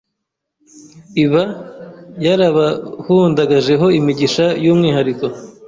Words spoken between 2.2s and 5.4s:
yarabahundagajeho imigisha y’umwihariko